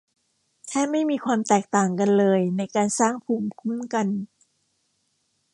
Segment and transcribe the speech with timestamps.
[0.67, 4.07] แทบไม่มีความแตกต่างกันเลยในการสร้างภูมิคุ้มกัน